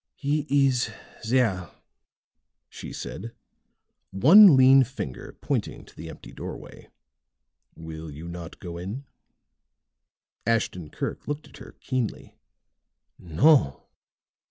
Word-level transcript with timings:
"He 0.15 0.47
is 0.67 0.89
there," 1.29 1.69
she 2.69 2.91
said, 2.91 3.33
one 4.09 4.57
lean 4.57 4.83
finger 4.83 5.37
pointing 5.41 5.85
to 5.85 5.95
the 5.95 6.09
empty 6.09 6.31
doorway. 6.31 6.89
"Will 7.75 8.09
you 8.09 8.27
not 8.27 8.59
go 8.59 8.79
in?" 8.79 9.05
Ashton 10.43 10.89
Kirk 10.89 11.27
looked 11.27 11.47
at 11.49 11.57
her 11.57 11.75
keenly. 11.79 12.35
"No." 13.19 13.83